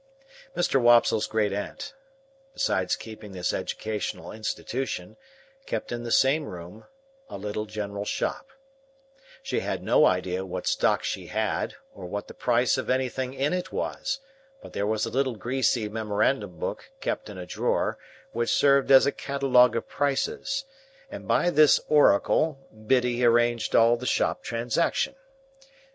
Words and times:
Mr. 0.57 0.81
Wopsle's 0.81 1.27
great 1.27 1.53
aunt, 1.53 1.93
besides 2.55 2.95
keeping 2.95 3.33
this 3.33 3.53
Educational 3.53 4.31
Institution, 4.31 5.15
kept 5.67 5.91
in 5.91 6.01
the 6.01 6.11
same 6.11 6.45
room—a 6.45 7.37
little 7.37 7.67
general 7.67 8.03
shop. 8.03 8.47
She 9.43 9.59
had 9.59 9.83
no 9.83 10.07
idea 10.07 10.43
what 10.43 10.65
stock 10.65 11.03
she 11.03 11.27
had, 11.27 11.75
or 11.93 12.07
what 12.07 12.27
the 12.27 12.33
price 12.33 12.79
of 12.79 12.89
anything 12.89 13.35
in 13.35 13.53
it 13.53 13.71
was; 13.71 14.17
but 14.59 14.73
there 14.73 14.87
was 14.87 15.05
a 15.05 15.11
little 15.11 15.35
greasy 15.35 15.87
memorandum 15.87 16.57
book 16.57 16.89
kept 16.99 17.29
in 17.29 17.37
a 17.37 17.45
drawer, 17.45 17.99
which 18.31 18.49
served 18.51 18.89
as 18.89 19.05
a 19.05 19.11
Catalogue 19.11 19.75
of 19.75 19.87
Prices, 19.87 20.65
and 21.11 21.27
by 21.27 21.51
this 21.51 21.79
oracle 21.89 22.67
Biddy 22.87 23.23
arranged 23.23 23.75
all 23.75 23.97
the 23.97 24.07
shop 24.07 24.41
transactions. 24.41 25.17